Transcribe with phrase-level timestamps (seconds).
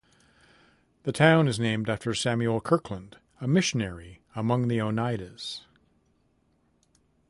[1.03, 5.61] The town is named after Samuel Kirkland, a missionary among the Oneidas.